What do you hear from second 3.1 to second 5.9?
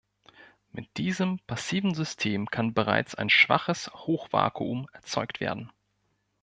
ein schwaches Hochvakuum erzeugt werden.